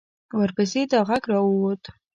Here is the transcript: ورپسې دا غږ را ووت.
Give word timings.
ورپسې 0.39 0.81
دا 0.91 0.99
غږ 1.09 1.23
را 1.31 1.39
ووت. 1.45 1.83